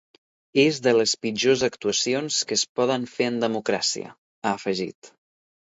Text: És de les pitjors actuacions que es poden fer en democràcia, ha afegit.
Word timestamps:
És 0.61 0.79
de 0.87 0.93
les 0.95 1.13
pitjors 1.25 1.65
actuacions 1.69 2.41
que 2.51 2.59
es 2.61 2.65
poden 2.81 3.07
fer 3.13 3.29
en 3.35 3.41
democràcia, 3.47 4.19
ha 4.49 4.57
afegit. 4.59 5.15